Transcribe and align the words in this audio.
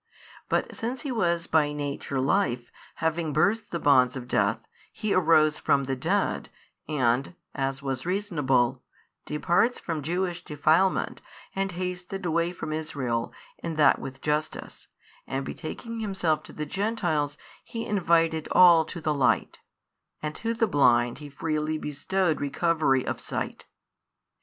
But 0.49 0.75
since 0.75 1.01
He 1.01 1.11
was 1.11 1.45
by 1.45 1.73
Nature 1.73 2.19
Life, 2.19 2.71
having 2.95 3.33
burst 3.33 3.69
the 3.69 3.77
bonds 3.77 4.15
of 4.15 4.27
death, 4.27 4.57
He 4.91 5.13
arose 5.13 5.59
from 5.59 5.83
the 5.83 5.95
dead 5.95 6.49
and 6.89 7.35
(as 7.53 7.83
was 7.83 8.03
reasonable) 8.03 8.81
departs 9.27 9.79
from 9.79 10.01
Jewish 10.01 10.43
defilement 10.43 11.21
and 11.55 11.73
hasted 11.73 12.25
away 12.25 12.51
from 12.51 12.73
Israel 12.73 13.31
and 13.59 13.77
that 13.77 13.99
with 13.99 14.21
justice, 14.21 14.87
and 15.27 15.45
betaking 15.45 15.99
Himself 15.99 16.41
to 16.45 16.51
the 16.53 16.65
Gentiles, 16.65 17.37
He 17.63 17.85
invited 17.85 18.47
all 18.53 18.85
to 18.85 19.01
the 19.01 19.13
Light, 19.13 19.59
and 20.19 20.33
to 20.33 20.55
the 20.55 20.65
blind 20.65 21.19
He 21.19 21.29
freely 21.29 21.77
bestowed 21.77 22.41
recovery 22.41 23.05
of 23.05 23.21
sight. 23.21 23.65